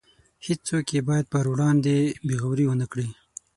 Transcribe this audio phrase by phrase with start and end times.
[0.45, 1.95] هیڅوک یې باید پر وړاندې
[2.27, 3.07] بې غورۍ ونکړي.